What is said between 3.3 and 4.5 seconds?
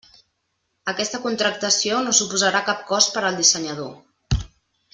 al dissenyador.